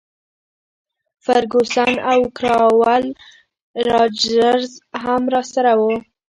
[1.23, 3.05] فرګوسن او کراول
[3.89, 4.71] راجرز
[5.03, 5.91] هم راسره وو.